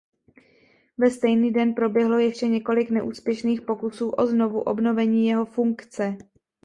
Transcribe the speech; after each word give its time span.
Ve 0.97 1.11
stejný 1.11 1.51
den 1.51 1.73
proběhlo 1.73 2.17
ještě 2.19 2.47
několik 2.47 2.89
neúspěšných 2.89 3.61
pokusů 3.61 4.09
o 4.09 4.27
znovuobnovení 4.27 5.27
jeho 5.27 5.45
funkce. 5.45 6.17